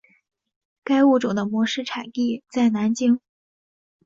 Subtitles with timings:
[0.83, 3.19] 该物种的模式产地在南京。